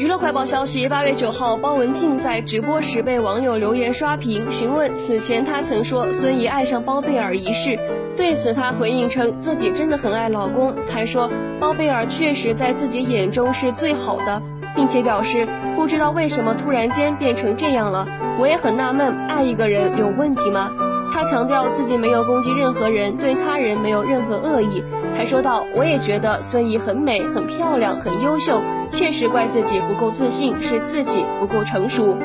[0.00, 7.78] 娱乐快报消息：八月九号，包文婧在直播时被网友留言刷屏，询问此前她曾说孙怡爱上包贝尔一事。
[8.16, 14.40] 对此，她回应称自己真的很爱老公，还说包贝尔确实在自己眼中是最好的，
[14.74, 18.08] 并且表示不知道为什么突然间变成这样了。
[18.38, 20.70] 我也很纳闷，爱一个人有问题吗？
[21.12, 24.82] 他强调自己没有攻击任何人，对他人没有任何恶意，
[25.16, 28.62] 还说道：“我也觉得孙怡很美、很漂亮、很优秀。”
[28.94, 32.16] 确实怪自己不够自信，是自己不够成熟。